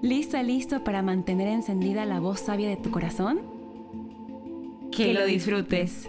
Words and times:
¿Lista, 0.00 0.44
listo 0.44 0.84
para 0.84 1.02
mantener 1.02 1.48
encendida 1.48 2.04
la 2.04 2.20
voz 2.20 2.38
sabia 2.38 2.68
de 2.68 2.76
tu 2.76 2.92
corazón? 2.92 3.40
Que 4.92 5.12
lo 5.12 5.26
disfrutes. 5.26 6.08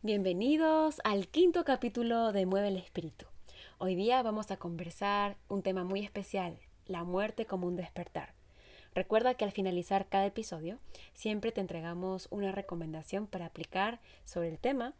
Bienvenidos 0.00 1.02
al 1.04 1.28
quinto 1.28 1.64
capítulo 1.66 2.32
de 2.32 2.46
Mueve 2.46 2.68
el 2.68 2.78
Espíritu. 2.78 3.26
Hoy 3.76 3.96
día 3.96 4.22
vamos 4.22 4.50
a 4.50 4.56
conversar 4.56 5.36
un 5.48 5.62
tema 5.62 5.84
muy 5.84 6.00
especial, 6.00 6.58
la 6.86 7.04
muerte 7.04 7.44
como 7.44 7.66
un 7.66 7.76
despertar. 7.76 8.39
Recuerda 8.94 9.34
que 9.34 9.44
al 9.44 9.52
finalizar 9.52 10.08
cada 10.08 10.26
episodio 10.26 10.78
siempre 11.14 11.52
te 11.52 11.60
entregamos 11.60 12.26
una 12.30 12.50
recomendación 12.50 13.28
para 13.28 13.46
aplicar 13.46 14.00
sobre 14.24 14.48
el 14.48 14.58
tema 14.58 14.94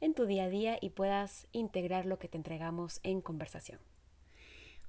en 0.00 0.14
tu 0.14 0.26
día 0.26 0.44
a 0.44 0.48
día 0.48 0.78
y 0.80 0.90
puedas 0.90 1.46
integrar 1.52 2.06
lo 2.06 2.18
que 2.18 2.28
te 2.28 2.36
entregamos 2.36 3.00
en 3.04 3.20
conversación. 3.20 3.78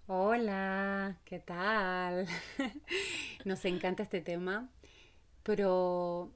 Hola, 0.07 1.17
¿qué 1.25 1.39
tal? 1.39 2.27
Nos 3.45 3.63
encanta 3.65 4.03
este 4.03 4.21
tema, 4.21 4.69
pero 5.43 6.31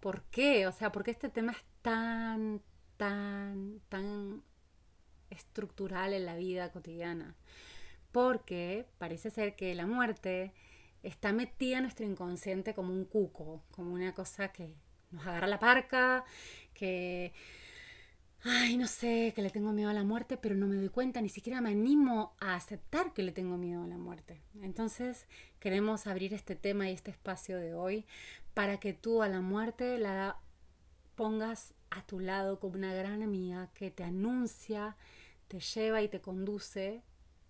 ¿por 0.00 0.22
qué? 0.24 0.66
O 0.68 0.72
sea, 0.72 0.92
¿por 0.92 1.02
qué 1.02 1.10
este 1.10 1.28
tema 1.28 1.52
es 1.52 1.64
tan, 1.82 2.60
tan, 2.98 3.80
tan 3.88 4.42
estructural 5.30 6.12
en 6.12 6.24
la 6.24 6.36
vida 6.36 6.70
cotidiana? 6.70 7.34
Porque 8.12 8.86
parece 8.98 9.30
ser 9.30 9.56
que 9.56 9.74
la 9.74 9.86
muerte 9.86 10.52
está 11.02 11.32
metida 11.32 11.78
en 11.78 11.84
nuestro 11.84 12.06
inconsciente 12.06 12.74
como 12.74 12.92
un 12.92 13.04
cuco, 13.04 13.62
como 13.70 13.92
una 13.92 14.14
cosa 14.14 14.52
que 14.52 14.74
nos 15.10 15.26
agarra 15.26 15.46
la 15.46 15.58
parca, 15.58 16.24
que, 16.74 17.32
ay, 18.42 18.76
no 18.76 18.86
sé, 18.86 19.32
que 19.34 19.42
le 19.42 19.50
tengo 19.50 19.72
miedo 19.72 19.90
a 19.90 19.94
la 19.94 20.04
muerte, 20.04 20.36
pero 20.36 20.54
no 20.54 20.66
me 20.66 20.76
doy 20.76 20.88
cuenta, 20.88 21.20
ni 21.20 21.28
siquiera 21.28 21.60
me 21.60 21.70
animo 21.70 22.34
a 22.40 22.54
aceptar 22.54 23.12
que 23.12 23.22
le 23.22 23.32
tengo 23.32 23.56
miedo 23.56 23.84
a 23.84 23.88
la 23.88 23.98
muerte. 23.98 24.40
Entonces 24.60 25.26
queremos 25.58 26.06
abrir 26.06 26.34
este 26.34 26.56
tema 26.56 26.88
y 26.88 26.94
este 26.94 27.10
espacio 27.10 27.58
de 27.58 27.74
hoy 27.74 28.06
para 28.54 28.78
que 28.78 28.92
tú 28.92 29.22
a 29.22 29.28
la 29.28 29.40
muerte 29.40 29.98
la 29.98 30.38
pongas 31.14 31.74
a 31.90 32.04
tu 32.06 32.20
lado 32.20 32.58
como 32.58 32.74
una 32.74 32.94
gran 32.94 33.22
amiga 33.22 33.70
que 33.74 33.90
te 33.90 34.04
anuncia, 34.04 34.96
te 35.48 35.60
lleva 35.60 36.02
y 36.02 36.08
te 36.08 36.20
conduce 36.20 37.02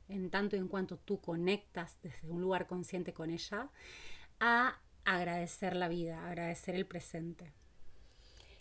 en 0.08 0.30
tanto 0.30 0.56
y 0.56 0.58
en 0.58 0.68
cuanto 0.68 0.96
tú 0.96 1.20
conectas 1.20 1.96
desde 2.02 2.28
un 2.28 2.40
lugar 2.40 2.66
consciente 2.66 3.12
con 3.12 3.30
ella, 3.30 3.68
a 4.40 4.78
agradecer 5.04 5.76
la 5.76 5.88
vida, 5.88 6.26
agradecer 6.26 6.74
el 6.74 6.86
presente. 6.86 7.52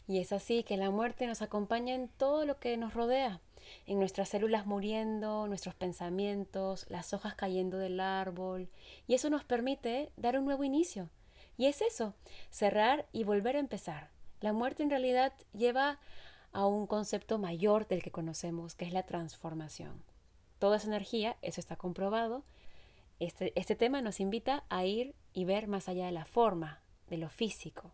Y 0.08 0.20
es 0.20 0.32
así 0.34 0.64
que 0.64 0.78
la 0.78 0.90
muerte 0.90 1.28
nos 1.28 1.42
acompaña 1.42 1.96
en 1.96 2.08
todo 2.10 2.46
lo 2.46 2.60
que 2.60 2.76
nos 2.78 2.94
rodea, 2.94 3.40
en 3.86 4.00
nuestras 4.00 4.30
células 4.30 4.66
muriendo, 4.66 5.48
nuestros 5.48 5.76
pensamientos, 5.76 6.86
las 6.90 7.14
hojas 7.14 7.36
cayendo 7.36 7.78
del 7.78 8.00
árbol, 8.00 8.70
y 9.08 9.14
eso 9.14 9.30
nos 9.30 9.44
permite 9.44 10.12
dar 10.18 10.38
un 10.38 10.46
nuevo 10.46 10.64
inicio. 10.64 11.10
Y 11.58 11.68
es 11.68 11.82
eso, 11.82 12.16
cerrar 12.50 13.08
y 13.12 13.24
volver 13.24 13.56
a 13.56 13.60
empezar. 13.60 14.10
La 14.42 14.54
muerte 14.54 14.84
en 14.84 14.90
realidad 14.90 15.34
lleva 15.54 16.00
a 16.52 16.66
un 16.66 16.88
concepto 16.88 17.38
mayor 17.38 17.88
del 17.88 18.02
que 18.02 18.12
conocemos, 18.12 18.76
que 18.76 18.86
es 18.86 18.94
la 18.94 19.04
transformación 19.04 20.11
toda 20.62 20.78
esa 20.78 20.88
energía, 20.88 21.38
eso 21.42 21.60
está 21.60 21.76
comprobado. 21.76 22.46
Este, 23.20 23.52
este 23.60 23.76
tema 23.76 24.00
nos 24.04 24.20
invita 24.20 24.64
a 24.70 24.86
ir 24.86 25.16
y 25.34 25.44
ver 25.44 25.68
más 25.68 25.90
allá 25.90 26.06
de 26.06 26.12
la 26.12 26.24
forma, 26.24 26.84
de 27.10 27.18
lo 27.18 27.30
físico. 27.30 27.92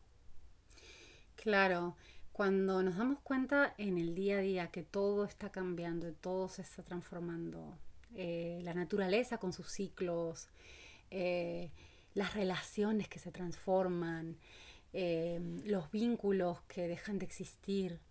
Claro, 1.38 1.95
cuando 2.33 2.83
nos 2.83 2.97
damos 2.97 3.22
cuenta 3.22 3.73
en 3.78 3.97
el 3.97 4.13
día 4.13 4.39
a 4.39 4.41
día 4.41 4.67
que 4.67 4.83
todo 4.83 5.23
está 5.23 5.50
cambiando, 5.50 6.11
todo 6.13 6.50
se 6.50 6.61
está 6.61 6.83
transformando, 6.83 7.78
eh, 8.16 8.59
la 8.63 8.73
naturaleza 8.73 9.38
con 9.38 9.53
sus 9.53 9.72
ciclos, 9.72 10.49
eh, 11.09 11.72
las 12.16 12.34
relaciones 12.34 13.07
que 13.07 13.19
se 13.19 13.31
transforman, 13.31 14.38
eh, 14.91 15.39
los 15.63 15.89
vínculos 15.89 16.61
que 16.63 16.89
dejan 16.89 17.17
de 17.17 17.25
existir, 17.25 18.01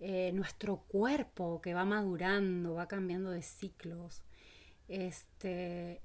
eh, 0.00 0.30
nuestro 0.32 0.78
cuerpo 0.88 1.60
que 1.62 1.74
va 1.74 1.84
madurando, 1.84 2.74
va 2.74 2.86
cambiando 2.86 3.30
de 3.30 3.42
ciclos, 3.42 4.22
este, 4.88 6.02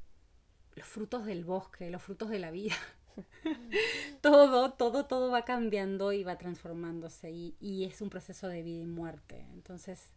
los 0.75 0.87
frutos 0.87 1.25
del 1.25 1.43
bosque, 1.43 1.89
los 1.89 2.01
frutos 2.01 2.29
de 2.29 2.39
la 2.39 2.51
vida. 2.51 2.75
todo, 4.21 4.71
todo, 4.73 5.05
todo 5.05 5.31
va 5.31 5.43
cambiando 5.43 6.13
y 6.13 6.23
va 6.23 6.37
transformándose 6.37 7.31
y, 7.31 7.55
y, 7.59 7.83
es 7.83 8.01
un 8.01 8.09
proceso 8.09 8.47
de 8.47 8.63
vida 8.63 8.83
y 8.83 8.85
muerte. 8.85 9.45
Entonces, 9.51 10.13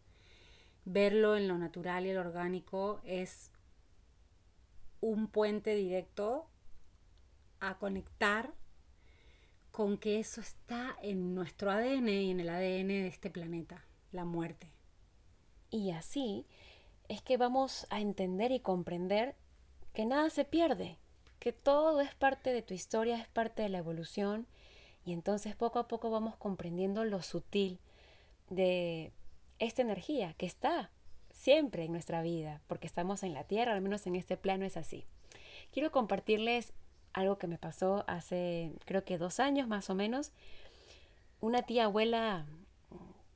verlo 0.84 1.36
en 1.36 1.48
lo 1.48 1.58
natural 1.58 2.06
y 2.06 2.10
el 2.10 2.18
orgánico 2.18 3.00
es 3.04 3.50
un 5.00 5.26
puente 5.28 5.74
directo 5.74 6.48
a 7.60 7.78
conectar 7.78 8.54
con 9.74 9.98
que 9.98 10.20
eso 10.20 10.40
está 10.40 10.96
en 11.02 11.34
nuestro 11.34 11.68
ADN 11.72 12.08
y 12.08 12.30
en 12.30 12.38
el 12.38 12.48
ADN 12.48 12.86
de 12.86 13.08
este 13.08 13.28
planeta, 13.28 13.84
la 14.12 14.24
muerte. 14.24 14.70
Y 15.68 15.90
así 15.90 16.46
es 17.08 17.22
que 17.22 17.36
vamos 17.38 17.84
a 17.90 18.00
entender 18.00 18.52
y 18.52 18.60
comprender 18.60 19.34
que 19.92 20.06
nada 20.06 20.30
se 20.30 20.44
pierde, 20.44 20.96
que 21.40 21.52
todo 21.52 22.00
es 22.00 22.14
parte 22.14 22.52
de 22.52 22.62
tu 22.62 22.72
historia, 22.72 23.20
es 23.20 23.26
parte 23.26 23.62
de 23.62 23.68
la 23.68 23.78
evolución, 23.78 24.46
y 25.04 25.12
entonces 25.12 25.56
poco 25.56 25.80
a 25.80 25.88
poco 25.88 26.08
vamos 26.08 26.36
comprendiendo 26.36 27.04
lo 27.04 27.20
sutil 27.22 27.80
de 28.50 29.10
esta 29.58 29.82
energía 29.82 30.34
que 30.34 30.46
está 30.46 30.92
siempre 31.32 31.82
en 31.84 31.90
nuestra 31.90 32.22
vida, 32.22 32.62
porque 32.68 32.86
estamos 32.86 33.24
en 33.24 33.34
la 33.34 33.42
Tierra, 33.42 33.72
al 33.72 33.80
menos 33.80 34.06
en 34.06 34.14
este 34.14 34.36
plano 34.36 34.64
es 34.64 34.76
así. 34.76 35.04
Quiero 35.72 35.90
compartirles 35.90 36.72
algo 37.14 37.38
que 37.38 37.46
me 37.46 37.58
pasó 37.58 38.04
hace 38.06 38.72
creo 38.84 39.04
que 39.04 39.16
dos 39.16 39.40
años 39.40 39.66
más 39.66 39.88
o 39.88 39.94
menos. 39.94 40.32
Una 41.40 41.62
tía 41.62 41.84
abuela 41.84 42.46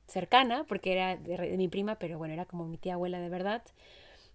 cercana, 0.07 0.65
porque 0.65 0.91
era 0.91 1.15
de, 1.15 1.57
mi 1.57 1.67
prima, 1.67 1.95
pero 1.95 2.17
bueno, 2.17 2.33
era 2.33 2.45
como 2.45 2.65
mi 2.65 2.77
tía 2.77 2.95
abuela 2.95 3.19
de 3.19 3.29
verdad, 3.29 3.63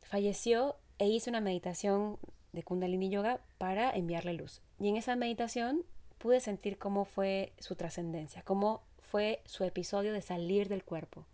falleció 0.03 0.77
e 0.99 1.09
hice 1.09 1.31
una 1.31 1.41
meditación 1.41 2.19
de 2.53 2.63
Kundalini 2.63 3.11
Yoga 3.11 3.41
para 3.59 3.91
enviarle 3.91 4.35
luz. 4.35 4.63
Y 4.81 4.89
en 4.89 4.97
esa 4.97 5.17
meditación 5.17 5.83
pude 6.19 6.41
sentir 6.41 6.79
cómo 6.79 7.05
fue 7.05 7.53
su 7.59 7.75
trascendencia, 7.75 8.43
cómo 8.43 8.83
fue 9.01 9.43
su 9.45 9.65
episodio 9.65 10.13
de 10.13 10.23
salir 10.23 10.69
del 10.69 10.85
cuerpo. 10.85 11.27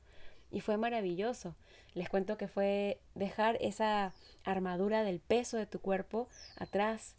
Y 0.50 0.60
fue 0.60 0.76
maravilloso. 0.76 1.54
Les 1.94 2.08
cuento 2.08 2.36
que 2.36 2.48
fue 2.48 2.98
dejar 3.14 3.56
esa 3.60 4.14
armadura 4.44 5.04
del 5.04 5.20
peso 5.20 5.56
de 5.56 5.66
tu 5.66 5.80
cuerpo 5.80 6.28
atrás 6.56 7.14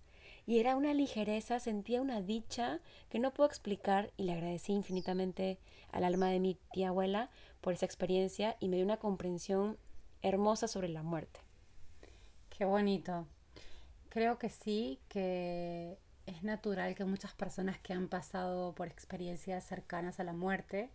y 0.51 0.59
era 0.59 0.75
una 0.75 0.93
ligereza, 0.93 1.61
sentía 1.61 2.01
una 2.01 2.21
dicha 2.21 2.81
que 3.07 3.19
no 3.19 3.33
puedo 3.33 3.47
explicar 3.47 4.11
y 4.17 4.23
le 4.23 4.33
agradecí 4.33 4.73
infinitamente 4.73 5.59
al 5.93 6.03
alma 6.03 6.27
de 6.27 6.41
mi 6.41 6.57
tía 6.73 6.89
abuela 6.89 7.29
por 7.61 7.71
esa 7.71 7.85
experiencia 7.85 8.57
y 8.59 8.67
me 8.67 8.75
dio 8.75 8.83
una 8.83 8.97
comprensión 8.97 9.77
hermosa 10.21 10.67
sobre 10.67 10.89
la 10.89 11.03
muerte. 11.03 11.39
Qué 12.49 12.65
bonito. 12.65 13.25
Creo 14.09 14.37
que 14.39 14.49
sí, 14.49 14.99
que 15.07 15.97
es 16.25 16.43
natural 16.43 16.95
que 16.95 17.05
muchas 17.05 17.31
personas 17.31 17.79
que 17.79 17.93
han 17.93 18.09
pasado 18.09 18.75
por 18.75 18.89
experiencias 18.89 19.63
cercanas 19.63 20.19
a 20.19 20.25
la 20.25 20.33
muerte, 20.33 20.89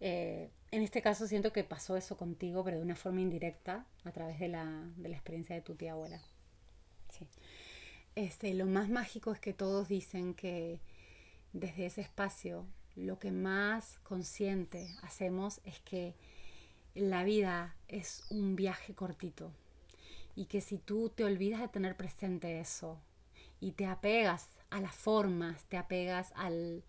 eh, 0.00 0.50
en 0.72 0.82
este 0.82 1.00
caso 1.00 1.26
siento 1.26 1.54
que 1.54 1.64
pasó 1.64 1.96
eso 1.96 2.18
contigo, 2.18 2.62
pero 2.62 2.76
de 2.76 2.82
una 2.82 2.96
forma 2.96 3.22
indirecta, 3.22 3.86
a 4.04 4.12
través 4.12 4.38
de 4.38 4.48
la, 4.48 4.66
de 4.98 5.08
la 5.08 5.14
experiencia 5.14 5.56
de 5.56 5.62
tu 5.62 5.74
tía 5.74 5.92
abuela. 5.92 6.20
Sí. 7.08 7.26
Este, 8.16 8.54
lo 8.54 8.66
más 8.66 8.88
mágico 8.88 9.32
es 9.32 9.40
que 9.40 9.52
todos 9.52 9.88
dicen 9.88 10.34
que 10.34 10.80
desde 11.52 11.86
ese 11.86 12.00
espacio 12.00 12.66
lo 12.94 13.18
que 13.18 13.32
más 13.32 13.98
consciente 14.04 14.88
hacemos 15.02 15.60
es 15.64 15.80
que 15.80 16.14
la 16.94 17.24
vida 17.24 17.74
es 17.88 18.24
un 18.30 18.54
viaje 18.54 18.94
cortito 18.94 19.50
y 20.36 20.46
que 20.46 20.60
si 20.60 20.78
tú 20.78 21.10
te 21.10 21.24
olvidas 21.24 21.60
de 21.60 21.68
tener 21.68 21.96
presente 21.96 22.60
eso 22.60 22.98
y 23.60 23.72
te 23.72 23.86
apegas 23.86 24.48
a 24.70 24.80
las 24.80 24.94
formas, 24.94 25.64
te 25.64 25.76
apegas 25.76 26.32
al 26.36 26.84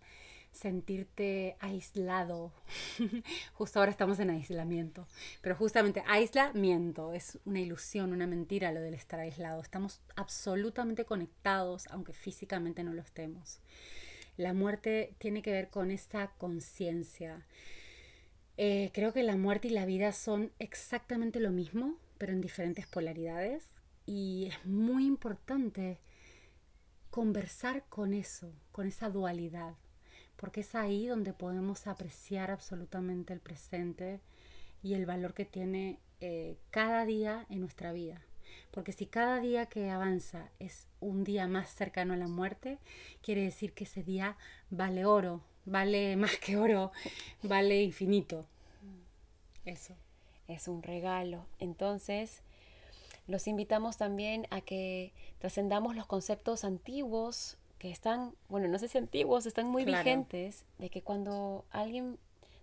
sentirte 0.56 1.56
aislado. 1.60 2.52
Justo 3.54 3.78
ahora 3.78 3.90
estamos 3.90 4.18
en 4.18 4.30
aislamiento, 4.30 5.06
pero 5.42 5.54
justamente 5.54 6.02
aislamiento 6.06 7.12
es 7.12 7.38
una 7.44 7.60
ilusión, 7.60 8.12
una 8.12 8.26
mentira 8.26 8.72
lo 8.72 8.80
del 8.80 8.94
estar 8.94 9.20
aislado. 9.20 9.60
Estamos 9.60 10.00
absolutamente 10.16 11.04
conectados, 11.04 11.86
aunque 11.90 12.12
físicamente 12.12 12.82
no 12.82 12.94
lo 12.94 13.02
estemos. 13.02 13.60
La 14.36 14.52
muerte 14.52 15.14
tiene 15.18 15.42
que 15.42 15.52
ver 15.52 15.70
con 15.70 15.90
esta 15.90 16.32
conciencia. 16.38 17.46
Eh, 18.56 18.90
creo 18.92 19.12
que 19.12 19.22
la 19.22 19.36
muerte 19.36 19.68
y 19.68 19.72
la 19.72 19.86
vida 19.86 20.12
son 20.12 20.50
exactamente 20.58 21.40
lo 21.40 21.50
mismo, 21.50 21.96
pero 22.18 22.32
en 22.32 22.40
diferentes 22.40 22.86
polaridades. 22.86 23.68
Y 24.06 24.48
es 24.50 24.66
muy 24.66 25.06
importante 25.06 25.98
conversar 27.10 27.84
con 27.88 28.14
eso, 28.14 28.52
con 28.72 28.86
esa 28.86 29.08
dualidad 29.10 29.74
porque 30.36 30.60
es 30.60 30.74
ahí 30.74 31.06
donde 31.06 31.32
podemos 31.32 31.86
apreciar 31.86 32.50
absolutamente 32.50 33.32
el 33.32 33.40
presente 33.40 34.20
y 34.82 34.94
el 34.94 35.06
valor 35.06 35.34
que 35.34 35.44
tiene 35.44 35.98
eh, 36.20 36.56
cada 36.70 37.04
día 37.04 37.46
en 37.50 37.60
nuestra 37.60 37.92
vida. 37.92 38.22
Porque 38.70 38.92
si 38.92 39.06
cada 39.06 39.40
día 39.40 39.66
que 39.66 39.90
avanza 39.90 40.50
es 40.58 40.86
un 41.00 41.24
día 41.24 41.48
más 41.48 41.70
cercano 41.70 42.14
a 42.14 42.16
la 42.16 42.28
muerte, 42.28 42.78
quiere 43.22 43.42
decir 43.42 43.72
que 43.72 43.84
ese 43.84 44.02
día 44.02 44.36
vale 44.70 45.04
oro, 45.04 45.42
vale 45.64 46.16
más 46.16 46.36
que 46.36 46.56
oro, 46.56 46.92
vale 47.42 47.82
infinito. 47.82 48.46
Eso. 49.64 49.94
Es 50.48 50.68
un 50.68 50.82
regalo. 50.82 51.44
Entonces, 51.58 52.40
los 53.26 53.48
invitamos 53.48 53.96
también 53.96 54.46
a 54.50 54.60
que 54.60 55.12
trascendamos 55.40 55.96
los 55.96 56.06
conceptos 56.06 56.64
antiguos 56.64 57.58
que 57.78 57.90
están, 57.90 58.34
bueno, 58.48 58.68
no 58.68 58.78
sé 58.78 58.88
si 58.88 58.98
antiguos, 58.98 59.46
están 59.46 59.68
muy 59.68 59.84
vigentes, 59.84 60.64
de 60.78 60.90
que 60.90 61.02
cuando 61.02 61.64
alguien 61.70 62.18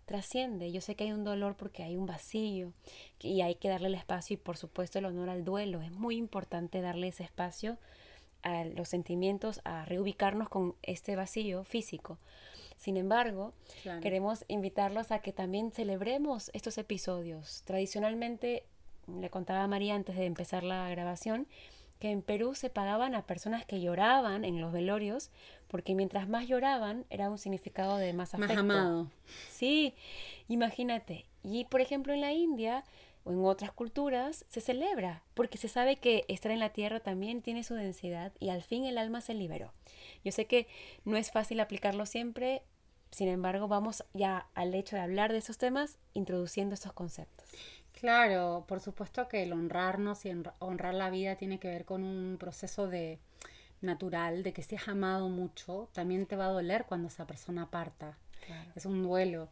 trasciende, 0.05 0.71
yo 0.71 0.81
sé 0.81 0.95
que 0.95 1.05
hay 1.05 1.11
un 1.11 1.23
dolor 1.23 1.55
porque 1.55 1.83
hay 1.83 1.95
un 1.95 2.05
vacío 2.05 2.73
y 3.19 3.41
hay 3.41 3.55
que 3.55 3.69
darle 3.69 3.87
el 3.87 3.95
espacio 3.95 4.33
y 4.33 4.37
por 4.37 4.57
supuesto 4.57 4.99
el 4.99 5.05
honor 5.05 5.29
al 5.29 5.43
duelo. 5.43 5.81
Es 5.81 5.91
muy 5.91 6.17
importante 6.17 6.81
darle 6.81 7.07
ese 7.07 7.23
espacio 7.23 7.77
a 8.41 8.65
los 8.65 8.89
sentimientos, 8.89 9.61
a 9.63 9.85
reubicarnos 9.85 10.49
con 10.49 10.75
este 10.81 11.15
vacío 11.15 11.63
físico. 11.63 12.17
Sin 12.75 12.97
embargo, 12.97 13.53
queremos 14.01 14.43
invitarlos 14.49 15.11
a 15.11 15.19
que 15.19 15.31
también 15.31 15.71
celebremos 15.71 16.51
estos 16.53 16.77
episodios. 16.77 17.63
Tradicionalmente, 17.63 18.65
le 19.07 19.29
contaba 19.29 19.63
a 19.63 19.67
María 19.67 19.95
antes 19.95 20.17
de 20.17 20.25
empezar 20.25 20.63
la 20.63 20.89
grabación, 20.89 21.47
que 22.03 22.11
en 22.11 22.21
Perú 22.21 22.53
se 22.53 22.69
pagaban 22.69 23.15
a 23.15 23.25
personas 23.25 23.65
que 23.65 23.79
lloraban 23.79 24.43
en 24.43 24.59
los 24.59 24.73
velorios, 24.73 25.29
porque 25.69 25.95
mientras 25.95 26.27
más 26.27 26.49
lloraban 26.49 27.05
era 27.09 27.29
un 27.29 27.37
significado 27.37 27.95
de 27.95 28.11
más 28.11 28.33
afecto. 28.33 28.55
Más 28.55 28.59
amado. 28.59 29.09
Sí, 29.49 29.93
imagínate. 30.49 31.27
Y 31.43 31.63
por 31.63 31.79
ejemplo 31.79 32.11
en 32.11 32.19
la 32.19 32.33
India 32.33 32.83
o 33.23 33.31
en 33.31 33.45
otras 33.45 33.71
culturas 33.71 34.43
se 34.49 34.59
celebra, 34.59 35.23
porque 35.33 35.57
se 35.57 35.69
sabe 35.69 35.95
que 35.95 36.25
estar 36.27 36.51
en 36.51 36.59
la 36.59 36.73
tierra 36.73 36.99
también 36.99 37.41
tiene 37.41 37.63
su 37.63 37.73
densidad 37.73 38.33
y 38.37 38.49
al 38.49 38.63
fin 38.63 38.83
el 38.83 38.97
alma 38.97 39.21
se 39.21 39.33
liberó. 39.33 39.71
Yo 40.25 40.33
sé 40.33 40.45
que 40.45 40.67
no 41.05 41.15
es 41.15 41.31
fácil 41.31 41.61
aplicarlo 41.61 42.05
siempre, 42.05 42.63
sin 43.11 43.29
embargo 43.29 43.69
vamos 43.69 44.03
ya 44.13 44.49
al 44.55 44.75
hecho 44.75 44.97
de 44.97 45.03
hablar 45.03 45.31
de 45.31 45.37
esos 45.37 45.57
temas 45.57 45.99
introduciendo 46.13 46.75
esos 46.75 46.91
conceptos. 46.91 47.47
Claro, 47.93 48.65
por 48.67 48.79
supuesto 48.79 49.27
que 49.27 49.43
el 49.43 49.53
honrarnos 49.53 50.25
y 50.25 50.31
honrar 50.59 50.93
la 50.93 51.09
vida 51.09 51.35
tiene 51.35 51.59
que 51.59 51.69
ver 51.69 51.85
con 51.85 52.03
un 52.03 52.37
proceso 52.37 52.87
de 52.87 53.19
natural, 53.81 54.43
de 54.43 54.53
que 54.53 54.63
si 54.63 54.75
has 54.75 54.87
amado 54.87 55.29
mucho, 55.29 55.89
también 55.93 56.25
te 56.25 56.35
va 56.35 56.47
a 56.47 56.51
doler 56.51 56.85
cuando 56.85 57.07
esa 57.07 57.27
persona 57.27 57.69
parta. 57.69 58.17
Es 58.75 58.85
un 58.85 59.03
duelo. 59.03 59.49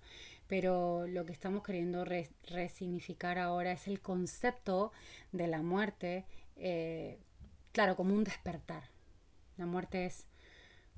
Pero 0.48 1.08
lo 1.08 1.26
que 1.26 1.32
estamos 1.32 1.64
queriendo 1.64 2.04
resignificar 2.04 3.38
ahora 3.38 3.72
es 3.72 3.88
el 3.88 4.02
concepto 4.02 4.92
de 5.32 5.48
la 5.48 5.62
muerte, 5.62 6.26
eh, 6.58 7.20
claro, 7.72 7.96
como 7.96 8.14
un 8.14 8.26
despertar. 8.26 8.84
La 9.58 9.66
muerte 9.66 10.06
es 10.06 10.26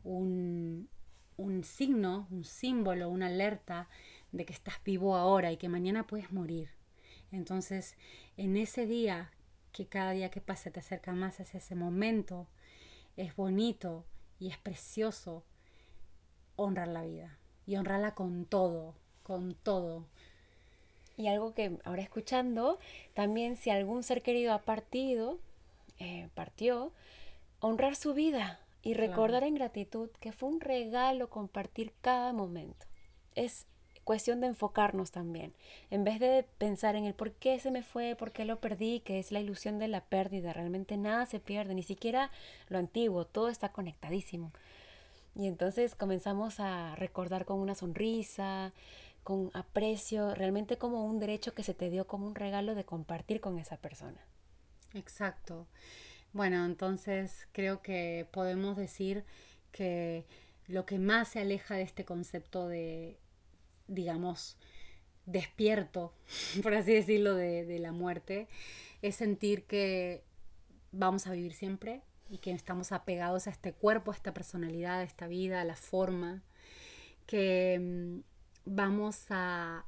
un, 0.03 0.89
un 1.37 1.63
signo, 1.63 2.27
un 2.31 2.45
símbolo, 2.45 3.09
una 3.09 3.27
alerta 3.27 3.89
de 4.31 4.45
que 4.45 4.53
estás 4.53 4.83
vivo 4.83 5.15
ahora 5.15 5.51
y 5.51 5.57
que 5.57 5.69
mañana 5.69 6.07
puedes 6.07 6.31
morir 6.31 6.69
entonces, 7.33 7.95
en 8.37 8.57
ese 8.57 8.85
día, 8.85 9.31
que 9.71 9.87
cada 9.87 10.11
día 10.11 10.29
que 10.29 10.39
pasa 10.39 10.71
te 10.71 10.79
acerca 10.79 11.13
más 11.13 11.39
hacia 11.39 11.57
ese 11.57 11.75
momento, 11.75 12.47
es 13.17 13.35
bonito 13.35 14.05
y 14.39 14.49
es 14.49 14.57
precioso 14.57 15.43
honrar 16.55 16.87
la 16.87 17.03
vida 17.03 17.37
y 17.65 17.75
honrarla 17.75 18.13
con 18.13 18.45
todo, 18.45 18.95
con 19.23 19.55
todo. 19.55 20.05
Y 21.17 21.27
algo 21.27 21.53
que 21.53 21.79
ahora 21.83 22.03
escuchando, 22.03 22.79
también 23.13 23.57
si 23.57 23.69
algún 23.69 24.03
ser 24.03 24.21
querido 24.21 24.53
ha 24.53 24.61
partido, 24.61 25.39
eh, 25.99 26.29
partió, 26.35 26.91
honrar 27.59 27.95
su 27.95 28.13
vida 28.13 28.59
y 28.81 28.93
recordar 28.93 29.43
en 29.43 29.55
gratitud 29.55 30.09
que 30.19 30.31
fue 30.31 30.49
un 30.49 30.59
regalo 30.59 31.29
compartir 31.29 31.93
cada 32.01 32.33
momento. 32.33 32.85
Es 33.35 33.65
cuestión 34.03 34.41
de 34.41 34.47
enfocarnos 34.47 35.11
también. 35.11 35.53
En 35.89 36.03
vez 36.03 36.19
de 36.19 36.45
pensar 36.57 36.95
en 36.95 37.05
el 37.05 37.13
por 37.13 37.31
qué 37.31 37.59
se 37.59 37.71
me 37.71 37.83
fue, 37.83 38.15
por 38.15 38.31
qué 38.31 38.45
lo 38.45 38.59
perdí, 38.59 38.99
que 39.01 39.19
es 39.19 39.31
la 39.31 39.39
ilusión 39.39 39.79
de 39.79 39.87
la 39.87 40.01
pérdida, 40.05 40.53
realmente 40.53 40.97
nada 40.97 41.25
se 41.25 41.39
pierde, 41.39 41.75
ni 41.75 41.83
siquiera 41.83 42.31
lo 42.69 42.77
antiguo, 42.77 43.25
todo 43.25 43.49
está 43.49 43.71
conectadísimo. 43.71 44.51
Y 45.35 45.47
entonces 45.47 45.95
comenzamos 45.95 46.59
a 46.59 46.95
recordar 46.95 47.45
con 47.45 47.59
una 47.59 47.75
sonrisa, 47.75 48.71
con 49.23 49.49
aprecio, 49.53 50.35
realmente 50.35 50.77
como 50.77 51.05
un 51.05 51.19
derecho 51.19 51.53
que 51.53 51.63
se 51.63 51.73
te 51.73 51.89
dio 51.89 52.05
como 52.05 52.27
un 52.27 52.35
regalo 52.35 52.75
de 52.75 52.83
compartir 52.83 53.41
con 53.41 53.57
esa 53.57 53.77
persona. 53.77 54.19
Exacto. 54.93 55.65
Bueno, 56.33 56.65
entonces 56.65 57.47
creo 57.51 57.81
que 57.81 58.27
podemos 58.31 58.75
decir 58.75 59.23
que 59.71 60.25
lo 60.67 60.85
que 60.85 60.99
más 60.99 61.29
se 61.29 61.39
aleja 61.39 61.75
de 61.75 61.83
este 61.83 62.05
concepto 62.05 62.67
de 62.67 63.17
digamos, 63.87 64.57
despierto, 65.25 66.13
por 66.63 66.73
así 66.73 66.93
decirlo, 66.93 67.35
de, 67.35 67.79
la 67.79 67.91
muerte, 67.91 68.47
es 69.01 69.15
sentir 69.15 69.65
que 69.65 70.23
vamos 70.91 71.27
a 71.27 71.31
vivir 71.31 71.53
siempre 71.53 72.01
y 72.29 72.37
que 72.37 72.51
estamos 72.51 72.91
apegados 72.91 73.47
a 73.47 73.51
este 73.51 73.73
cuerpo, 73.73 74.11
a 74.11 74.15
esta 74.15 74.33
personalidad, 74.33 74.99
a 74.99 75.03
esta 75.03 75.27
vida, 75.27 75.61
a 75.61 75.65
la 75.65 75.75
forma, 75.75 76.43
que 77.25 77.79
mm, 77.79 78.19
vamos 78.65 79.25
a, 79.29 79.85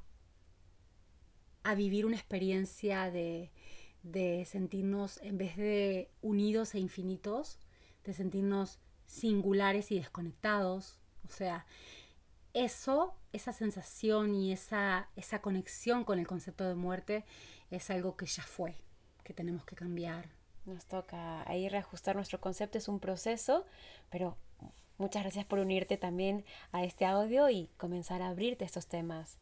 a 1.62 1.74
vivir 1.74 2.06
una 2.06 2.16
experiencia 2.16 3.10
de, 3.10 3.50
de 4.02 4.44
sentirnos, 4.46 5.20
en 5.22 5.38
vez 5.38 5.56
de 5.56 6.10
unidos 6.22 6.74
e 6.74 6.78
infinitos, 6.78 7.58
de 8.04 8.12
sentirnos 8.12 8.78
singulares 9.06 9.90
y 9.90 9.98
desconectados. 9.98 10.98
O 11.28 11.32
sea, 11.32 11.66
eso, 12.56 13.14
esa 13.34 13.52
sensación 13.52 14.34
y 14.34 14.50
esa, 14.50 15.10
esa 15.14 15.42
conexión 15.42 16.04
con 16.04 16.18
el 16.18 16.26
concepto 16.26 16.64
de 16.64 16.74
muerte 16.74 17.24
es 17.70 17.90
algo 17.90 18.16
que 18.16 18.24
ya 18.24 18.42
fue, 18.42 18.74
que 19.24 19.34
tenemos 19.34 19.66
que 19.66 19.76
cambiar. 19.76 20.30
Nos 20.64 20.86
toca 20.86 21.48
ahí 21.48 21.68
reajustar 21.68 22.16
nuestro 22.16 22.40
concepto, 22.40 22.78
es 22.78 22.88
un 22.88 22.98
proceso, 22.98 23.66
pero 24.08 24.38
muchas 24.96 25.22
gracias 25.22 25.44
por 25.44 25.58
unirte 25.58 25.98
también 25.98 26.46
a 26.72 26.82
este 26.82 27.04
audio 27.04 27.50
y 27.50 27.68
comenzar 27.76 28.22
a 28.22 28.28
abrirte 28.28 28.64
estos 28.64 28.86
temas. 28.86 29.36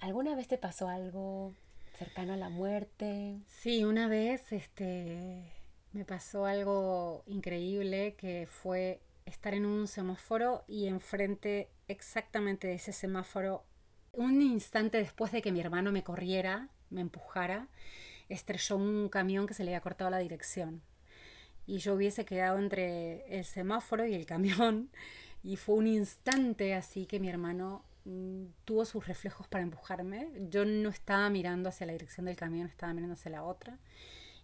¿Alguna 0.00 0.34
vez 0.34 0.48
te 0.48 0.58
pasó 0.58 0.88
algo 0.88 1.54
cercano 1.96 2.32
a 2.32 2.36
la 2.36 2.48
muerte? 2.48 3.38
Sí, 3.46 3.84
una 3.84 4.08
vez 4.08 4.52
este, 4.52 5.52
me 5.92 6.04
pasó 6.04 6.46
algo 6.46 7.22
increíble 7.26 8.16
que 8.16 8.48
fue 8.50 9.00
estar 9.30 9.54
en 9.54 9.66
un 9.66 9.86
semáforo 9.86 10.64
y 10.68 10.86
enfrente 10.86 11.70
exactamente 11.88 12.68
de 12.68 12.74
ese 12.74 12.92
semáforo, 12.92 13.64
un 14.12 14.42
instante 14.42 14.98
después 14.98 15.32
de 15.32 15.42
que 15.42 15.52
mi 15.52 15.60
hermano 15.60 15.92
me 15.92 16.04
corriera, 16.04 16.68
me 16.90 17.00
empujara, 17.00 17.68
estrelló 18.28 18.76
un 18.76 19.08
camión 19.08 19.46
que 19.46 19.54
se 19.54 19.64
le 19.64 19.70
había 19.70 19.80
cortado 19.80 20.10
la 20.10 20.18
dirección. 20.18 20.82
Y 21.66 21.78
yo 21.78 21.94
hubiese 21.94 22.24
quedado 22.24 22.58
entre 22.58 23.24
el 23.38 23.44
semáforo 23.44 24.06
y 24.06 24.14
el 24.14 24.26
camión. 24.26 24.90
Y 25.42 25.56
fue 25.56 25.76
un 25.76 25.86
instante 25.86 26.74
así 26.74 27.06
que 27.06 27.18
mi 27.18 27.30
hermano 27.30 27.82
mm, 28.04 28.44
tuvo 28.66 28.84
sus 28.84 29.06
reflejos 29.06 29.48
para 29.48 29.64
empujarme. 29.64 30.28
Yo 30.50 30.66
no 30.66 30.90
estaba 30.90 31.30
mirando 31.30 31.70
hacia 31.70 31.86
la 31.86 31.94
dirección 31.94 32.26
del 32.26 32.36
camión, 32.36 32.66
estaba 32.66 32.92
mirando 32.92 33.14
hacia 33.14 33.30
la 33.30 33.42
otra. 33.42 33.78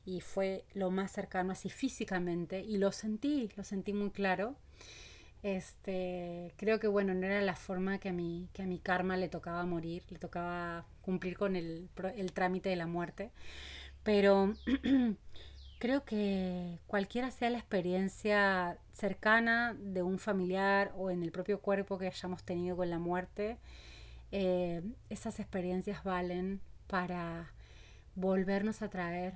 Y 0.06 0.22
fue 0.22 0.64
lo 0.72 0.90
más 0.90 1.12
cercano 1.12 1.52
así 1.52 1.68
físicamente. 1.68 2.60
Y 2.62 2.78
lo 2.78 2.92
sentí, 2.92 3.50
lo 3.56 3.62
sentí 3.64 3.92
muy 3.92 4.10
claro. 4.10 4.56
Este, 5.42 6.52
creo 6.56 6.80
que 6.80 6.88
bueno, 6.88 7.14
no 7.14 7.26
era 7.26 7.40
la 7.40 7.56
forma 7.56 7.98
que 7.98 8.08
a 8.08 8.12
mi, 8.12 8.48
que 8.52 8.62
a 8.62 8.66
mi 8.66 8.78
karma 8.78 9.16
le 9.16 9.28
tocaba 9.28 9.64
morir, 9.64 10.02
le 10.10 10.18
tocaba 10.18 10.86
cumplir 11.02 11.36
con 11.38 11.56
el, 11.56 11.88
el 12.16 12.32
trámite 12.32 12.68
de 12.68 12.76
la 12.76 12.86
muerte. 12.86 13.30
Pero 14.02 14.54
Creo 15.78 16.04
que 16.04 16.78
cualquiera 16.86 17.30
sea 17.30 17.50
la 17.50 17.58
experiencia 17.58 18.78
cercana 18.94 19.74
de 19.78 20.02
un 20.02 20.18
familiar 20.18 20.92
o 20.96 21.10
en 21.10 21.22
el 21.22 21.32
propio 21.32 21.60
cuerpo 21.60 21.98
que 21.98 22.06
hayamos 22.06 22.42
tenido 22.44 22.76
con 22.76 22.88
la 22.88 22.98
muerte, 22.98 23.58
eh, 24.32 24.82
esas 25.10 25.38
experiencias 25.38 26.02
valen 26.02 26.60
para 26.86 27.52
volvernos 28.14 28.80
a 28.80 28.88
traer 28.88 29.34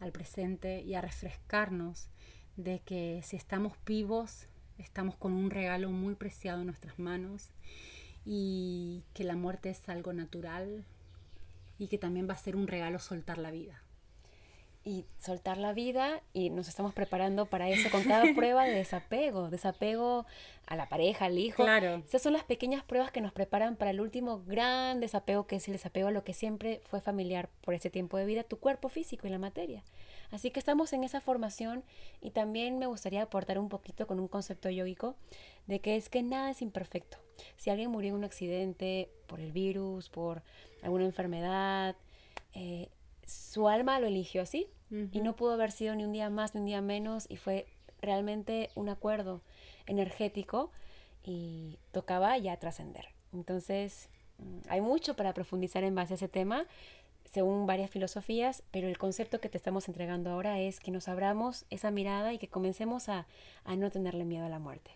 al 0.00 0.10
presente 0.10 0.82
y 0.82 0.94
a 0.94 1.00
refrescarnos 1.00 2.08
de 2.56 2.80
que 2.80 3.20
si 3.22 3.36
estamos 3.36 3.72
vivos, 3.86 4.46
estamos 4.78 5.16
con 5.16 5.32
un 5.32 5.50
regalo 5.50 5.90
muy 5.90 6.14
preciado 6.14 6.60
en 6.60 6.66
nuestras 6.66 6.98
manos 6.98 7.50
y 8.24 9.02
que 9.12 9.24
la 9.24 9.36
muerte 9.36 9.70
es 9.70 9.88
algo 9.88 10.12
natural 10.12 10.84
y 11.78 11.88
que 11.88 11.98
también 11.98 12.28
va 12.28 12.34
a 12.34 12.38
ser 12.38 12.56
un 12.56 12.66
regalo 12.66 12.98
soltar 12.98 13.38
la 13.38 13.50
vida 13.50 13.84
y 14.84 15.06
soltar 15.18 15.56
la 15.56 15.72
vida 15.72 16.20
y 16.34 16.50
nos 16.50 16.68
estamos 16.68 16.92
preparando 16.92 17.46
para 17.46 17.68
eso 17.70 17.90
con 17.90 18.04
cada 18.04 18.24
prueba 18.36 18.64
de 18.64 18.74
desapego, 18.74 19.48
desapego 19.48 20.26
a 20.66 20.76
la 20.76 20.88
pareja, 20.88 21.24
al 21.24 21.38
hijo. 21.38 21.64
Claro. 21.64 22.02
Esas 22.06 22.22
son 22.22 22.34
las 22.34 22.44
pequeñas 22.44 22.84
pruebas 22.84 23.10
que 23.10 23.22
nos 23.22 23.32
preparan 23.32 23.76
para 23.76 23.90
el 23.90 24.00
último 24.00 24.42
gran 24.46 25.00
desapego 25.00 25.46
que 25.46 25.56
es 25.56 25.66
el 25.68 25.72
desapego 25.72 26.08
a 26.08 26.10
lo 26.10 26.22
que 26.22 26.34
siempre 26.34 26.82
fue 26.84 27.00
familiar 27.00 27.48
por 27.62 27.74
ese 27.74 27.88
tiempo 27.88 28.18
de 28.18 28.26
vida, 28.26 28.42
tu 28.44 28.58
cuerpo 28.58 28.90
físico 28.90 29.26
y 29.26 29.30
la 29.30 29.38
materia. 29.38 29.82
Así 30.34 30.50
que 30.50 30.58
estamos 30.58 30.92
en 30.92 31.04
esa 31.04 31.20
formación 31.20 31.84
y 32.20 32.30
también 32.30 32.80
me 32.80 32.88
gustaría 32.88 33.22
aportar 33.22 33.56
un 33.56 33.68
poquito 33.68 34.08
con 34.08 34.18
un 34.18 34.26
concepto 34.26 34.68
yógico 34.68 35.14
de 35.68 35.78
que 35.78 35.94
es 35.94 36.08
que 36.08 36.24
nada 36.24 36.50
es 36.50 36.60
imperfecto. 36.60 37.18
Si 37.56 37.70
alguien 37.70 37.88
murió 37.88 38.10
en 38.10 38.16
un 38.16 38.24
accidente 38.24 39.08
por 39.28 39.38
el 39.38 39.52
virus, 39.52 40.08
por 40.08 40.42
alguna 40.82 41.04
enfermedad, 41.04 41.94
eh, 42.52 42.88
su 43.24 43.68
alma 43.68 44.00
lo 44.00 44.08
eligió 44.08 44.42
así 44.42 44.66
y 44.90 45.20
no 45.20 45.36
pudo 45.36 45.52
haber 45.52 45.70
sido 45.70 45.94
ni 45.94 46.02
un 46.02 46.10
día 46.10 46.30
más 46.30 46.52
ni 46.56 46.62
un 46.62 46.66
día 46.66 46.80
menos 46.80 47.26
y 47.28 47.36
fue 47.36 47.68
realmente 48.02 48.70
un 48.74 48.88
acuerdo 48.88 49.40
energético 49.86 50.72
y 51.22 51.78
tocaba 51.92 52.36
ya 52.38 52.56
trascender. 52.56 53.06
Entonces, 53.32 54.08
mm, 54.38 54.68
hay 54.68 54.80
mucho 54.80 55.14
para 55.14 55.32
profundizar 55.32 55.84
en 55.84 55.94
base 55.94 56.14
a 56.14 56.16
ese 56.16 56.28
tema, 56.28 56.66
según 57.34 57.66
varias 57.66 57.90
filosofías, 57.90 58.62
pero 58.70 58.86
el 58.86 58.96
concepto 58.96 59.40
que 59.40 59.48
te 59.48 59.58
estamos 59.58 59.88
entregando 59.88 60.30
ahora 60.30 60.60
es 60.60 60.78
que 60.78 60.92
nos 60.92 61.08
abramos 61.08 61.66
esa 61.68 61.90
mirada 61.90 62.32
y 62.32 62.38
que 62.38 62.46
comencemos 62.46 63.08
a, 63.08 63.26
a 63.64 63.74
no 63.74 63.90
tenerle 63.90 64.24
miedo 64.24 64.46
a 64.46 64.48
la 64.48 64.60
muerte. 64.60 64.92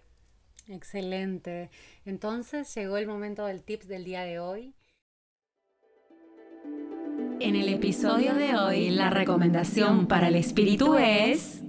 Excelente. 0.68 1.68
Entonces 2.04 2.72
llegó 2.76 2.96
el 2.96 3.08
momento 3.08 3.44
del 3.44 3.64
tips 3.64 3.88
del 3.88 4.04
día 4.04 4.22
de 4.22 4.38
hoy. 4.38 4.74
En 7.40 7.56
el 7.56 7.68
episodio 7.68 8.34
de 8.34 8.54
hoy, 8.56 8.90
la 8.90 9.10
recomendación 9.10 10.06
para 10.06 10.28
el 10.28 10.36
espíritu 10.36 10.96
es... 10.96 11.64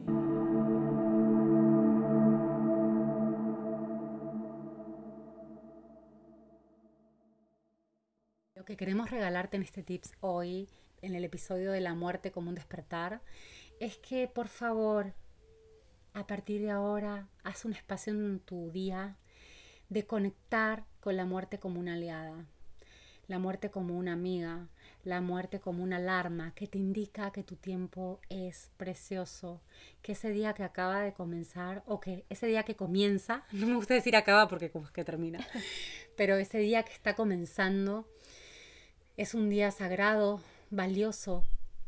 que 8.70 8.78
queremos 8.78 9.10
regalarte 9.10 9.58
en 9.58 9.64
este 9.64 9.82
tips 9.82 10.12
hoy, 10.20 10.70
en 11.02 11.16
el 11.16 11.24
episodio 11.24 11.72
de 11.72 11.82
la 11.82 11.96
muerte 11.96 12.32
como 12.32 12.50
un 12.50 12.56
despertar, 12.56 13.20
es 13.80 13.98
que 13.98 14.28
por 14.28 14.48
favor, 14.48 15.16
a 16.14 16.28
partir 16.28 16.62
de 16.62 16.70
ahora, 16.70 17.28
haz 17.44 17.66
un 17.66 17.74
espacio 17.74 18.14
en 18.14 18.40
tu 18.40 18.70
día 18.70 19.18
de 19.90 20.06
conectar 20.06 20.84
con 21.00 21.18
la 21.18 21.26
muerte 21.26 21.58
como 21.58 21.80
una 21.80 21.96
aliada, 21.96 22.46
la 23.28 23.40
muerte 23.40 23.72
como 23.72 23.98
una 23.98 24.14
amiga, 24.14 24.68
la 25.04 25.20
muerte 25.20 25.60
como 25.60 25.82
una 25.82 25.96
alarma 25.96 26.54
que 26.54 26.68
te 26.68 26.78
indica 26.78 27.32
que 27.32 27.42
tu 27.42 27.56
tiempo 27.56 28.20
es 28.30 28.70
precioso, 28.78 29.64
que 30.04 30.12
ese 30.12 30.30
día 30.30 30.54
que 30.54 30.62
acaba 30.62 31.02
de 31.02 31.14
comenzar 31.14 31.82
o 31.88 32.00
que 32.00 32.24
ese 32.30 32.46
día 32.46 32.62
que 32.62 32.76
comienza, 32.76 33.46
no 33.52 33.66
me 33.66 33.74
gusta 33.74 33.96
decir 33.96 34.16
acaba 34.16 34.48
porque 34.48 34.70
como 34.70 34.86
es 34.86 34.92
que 34.92 35.04
termina, 35.04 35.40
pero 36.16 36.36
ese 36.36 36.60
día 36.60 36.84
que 36.84 36.94
está 36.94 37.16
comenzando 37.16 38.08
es 39.20 39.34
un 39.34 39.50
día 39.50 39.70
sagrado, 39.72 40.40
valioso 40.70 41.44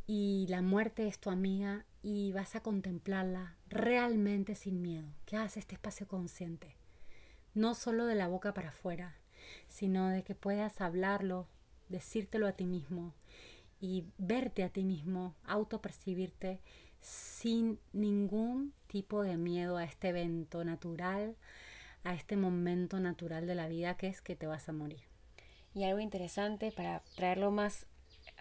y 0.06 0.48
la 0.50 0.62
muerte 0.62 1.08
es 1.08 1.18
tu 1.18 1.30
amiga 1.30 1.86
y 2.04 2.34
vas 2.34 2.58
a 2.58 2.62
contemplarla 2.62 3.56
realmente 3.70 4.54
sin 4.54 4.82
miedo, 4.82 5.08
que 5.26 5.38
hagas 5.38 5.56
este 5.56 5.76
espacio 5.76 6.10
consciente, 6.10 6.76
no 7.54 7.74
solo 7.74 8.06
de 8.06 8.16
la 8.16 8.28
boca 8.28 8.54
para 8.54 8.68
afuera, 8.68 9.16
sino 9.70 10.10
de 10.10 10.24
que 10.24 10.36
puedas 10.36 10.82
hablarlo, 10.82 11.48
decírtelo 11.88 12.48
a 12.48 12.52
ti 12.52 12.66
mismo 12.66 13.14
y 13.80 14.04
verte 14.18 14.66
a 14.66 14.70
ti 14.70 14.84
mismo, 14.84 15.34
autopercibirte 15.46 16.60
sin 17.00 17.80
ningún 17.94 18.74
tipo 18.88 19.24
de 19.24 19.38
miedo 19.38 19.78
a 19.78 19.86
este 19.86 20.10
evento 20.10 20.66
natural, 20.66 21.38
a 22.04 22.14
este 22.14 22.36
momento 22.36 23.00
natural 23.00 23.48
de 23.48 23.56
la 23.56 23.70
vida 23.70 23.96
que 23.96 24.08
es 24.08 24.22
que 24.22 24.36
te 24.36 24.48
vas 24.48 24.68
a 24.68 24.74
morir. 24.74 25.11
Y 25.74 25.84
algo 25.84 26.00
interesante 26.00 26.72
para 26.72 27.02
traerlo 27.16 27.52
más 27.52 27.88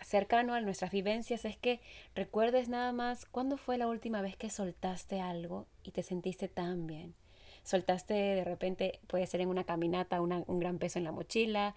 cercano 0.02 0.54
a 0.54 0.60
nuestras 0.60 0.90
vivencias 0.90 1.44
es 1.44 1.56
que 1.56 1.80
recuerdes 2.14 2.68
nada 2.68 2.92
más 2.92 3.26
cuándo 3.26 3.56
fue 3.56 3.78
la 3.78 3.86
última 3.86 4.22
vez 4.22 4.36
que 4.36 4.50
soltaste 4.50 5.20
algo 5.20 5.66
y 5.82 5.90
te 5.92 6.02
sentiste 6.02 6.48
tan 6.48 6.86
bien. 6.86 7.14
Soltaste 7.62 8.14
de 8.14 8.44
repente, 8.44 9.00
puede 9.06 9.26
ser 9.26 9.42
en 9.42 9.48
una 9.48 9.64
caminata, 9.64 10.20
un 10.20 10.58
gran 10.58 10.78
peso 10.78 10.98
en 10.98 11.04
la 11.04 11.12
mochila, 11.12 11.74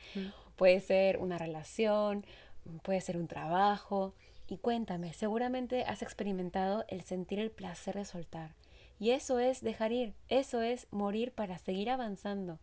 puede 0.56 0.80
ser 0.80 1.18
una 1.18 1.38
relación, 1.38 2.26
puede 2.84 3.02
ser 3.02 3.18
un 3.18 3.28
trabajo. 3.28 4.14
Y 4.48 4.58
cuéntame, 4.58 5.14
seguramente 5.14 5.84
has 5.84 6.02
experimentado 6.02 6.86
el 6.88 7.02
sentir 7.02 7.40
el 7.40 7.52
placer 7.52 7.96
de 7.96 8.06
soltar. 8.06 8.56
Y 9.00 9.12
eso 9.12 9.40
es 9.40 9.62
dejar 9.62 9.92
ir, 9.92 10.14
eso 10.30 10.62
es 10.62 10.88
morir 10.92 11.34
para 11.34 11.58
seguir 11.58 11.90
avanzando. 11.90 12.60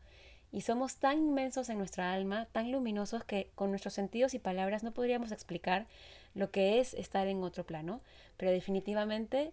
Y 0.53 0.63
somos 0.63 0.97
tan 0.97 1.19
inmensos 1.19 1.69
en 1.69 1.79
nuestra 1.79 2.13
alma, 2.13 2.47
tan 2.53 2.73
luminosos 2.73 3.25
que 3.25 3.51
con 3.55 3.71
nuestros 3.71 3.95
sentidos 3.95 4.35
y 4.35 4.39
palabras 4.39 4.83
no 4.83 4.93
podríamos 4.93 5.31
explicar 5.33 5.87
lo 6.35 6.51
que 6.51 6.81
es 6.81 6.95
estar 6.95 7.27
en 7.29 7.43
otro 7.43 7.65
plano. 7.65 8.01
Pero 8.37 8.51
definitivamente 8.51 9.53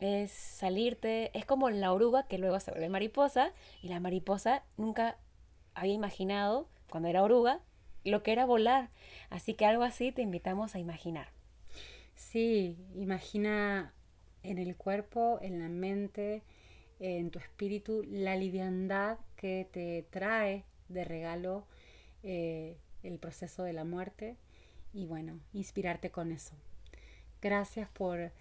es 0.00 0.30
salirte, 0.30 1.30
es 1.32 1.46
como 1.46 1.70
la 1.70 1.92
oruga 1.92 2.26
que 2.26 2.38
luego 2.38 2.60
se 2.60 2.70
vuelve 2.70 2.88
mariposa 2.88 3.52
y 3.82 3.88
la 3.88 4.00
mariposa 4.00 4.62
nunca 4.76 5.16
había 5.74 5.94
imaginado, 5.94 6.68
cuando 6.90 7.08
era 7.08 7.22
oruga, 7.22 7.60
lo 8.04 8.22
que 8.22 8.32
era 8.32 8.44
volar. 8.44 8.90
Así 9.30 9.54
que 9.54 9.66
algo 9.66 9.82
así 9.82 10.12
te 10.12 10.22
invitamos 10.22 10.74
a 10.74 10.78
imaginar. 10.78 11.28
Sí, 12.14 12.76
imagina 12.94 13.92
en 14.42 14.58
el 14.58 14.76
cuerpo, 14.76 15.38
en 15.42 15.58
la 15.58 15.68
mente, 15.68 16.42
en 16.98 17.30
tu 17.30 17.38
espíritu, 17.38 18.02
la 18.08 18.36
liviandad 18.36 19.18
que 19.36 19.68
te 19.70 20.06
trae 20.10 20.64
de 20.88 21.04
regalo 21.04 21.66
eh, 22.22 22.78
el 23.02 23.18
proceso 23.18 23.62
de 23.62 23.72
la 23.72 23.84
muerte 23.84 24.36
y 24.92 25.06
bueno, 25.06 25.38
inspirarte 25.52 26.10
con 26.10 26.32
eso. 26.32 26.54
Gracias 27.42 27.88
por 27.90 28.32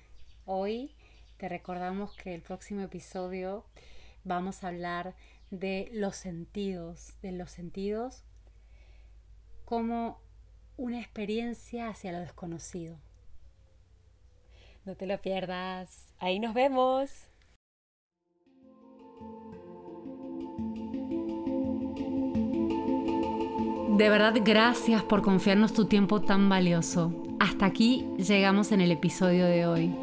hoy. 0.45 0.95
Te 1.37 1.49
recordamos 1.49 2.15
que 2.15 2.33
el 2.33 2.41
próximo 2.41 2.81
episodio 2.81 3.65
vamos 4.23 4.63
a 4.63 4.69
hablar 4.69 5.15
de 5.51 5.89
los 5.91 6.15
sentidos, 6.15 7.13
de 7.21 7.31
los 7.33 7.51
sentidos 7.51 8.23
como 9.65 10.19
una 10.77 10.99
experiencia 10.99 11.89
hacia 11.89 12.11
lo 12.11 12.19
desconocido. 12.19 12.97
No 14.85 14.95
te 14.95 15.07
lo 15.07 15.19
pierdas. 15.21 16.13
Ahí 16.19 16.39
nos 16.39 16.53
vemos. 16.53 17.27
De 23.95 24.09
verdad, 24.09 24.33
gracias 24.43 25.03
por 25.03 25.21
confiarnos 25.21 25.71
tu 25.71 25.85
tiempo 25.85 26.19
tan 26.19 26.49
valioso. 26.49 27.13
Hasta 27.39 27.65
aquí 27.65 28.05
llegamos 28.17 28.73
en 28.73 28.81
el 28.81 28.91
episodio 28.91 29.45
de 29.45 29.67
hoy. 29.67 29.95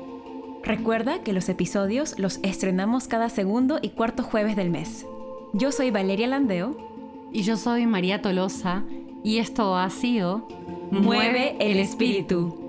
Recuerda 0.64 1.22
que 1.22 1.34
los 1.34 1.50
episodios 1.50 2.18
los 2.18 2.40
estrenamos 2.42 3.06
cada 3.06 3.28
segundo 3.28 3.80
y 3.82 3.90
cuarto 3.90 4.22
jueves 4.22 4.56
del 4.56 4.70
mes. 4.70 5.04
Yo 5.52 5.72
soy 5.72 5.90
Valeria 5.90 6.26
Landeo. 6.26 6.74
Y 7.34 7.42
yo 7.42 7.58
soy 7.58 7.86
María 7.86 8.22
Tolosa 8.22 8.84
y 9.22 9.38
esto 9.38 9.76
ha 9.76 9.88
sido 9.90 10.48
Mueve 10.90 11.56
el 11.60 11.78
espíritu. 11.78 12.61